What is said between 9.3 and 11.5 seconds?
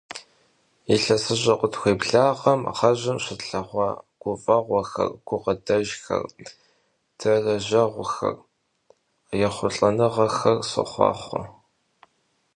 yêxhulh'enığexer soxhuaxhue!